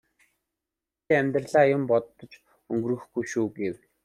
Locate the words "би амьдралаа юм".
1.05-1.83